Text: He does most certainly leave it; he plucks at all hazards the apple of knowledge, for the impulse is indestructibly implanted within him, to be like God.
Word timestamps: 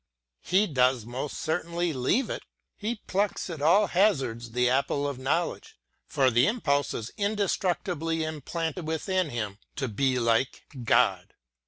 He 0.41 0.65
does 0.65 1.05
most 1.05 1.37
certainly 1.37 1.93
leave 1.93 2.31
it; 2.31 2.41
he 2.75 3.01
plucks 3.05 3.51
at 3.51 3.61
all 3.61 3.85
hazards 3.85 4.49
the 4.53 4.67
apple 4.67 5.07
of 5.07 5.19
knowledge, 5.19 5.75
for 6.07 6.31
the 6.31 6.47
impulse 6.47 6.95
is 6.95 7.11
indestructibly 7.17 8.23
implanted 8.23 8.87
within 8.87 9.29
him, 9.29 9.59
to 9.75 9.87
be 9.87 10.17
like 10.17 10.63
God. 10.83 11.35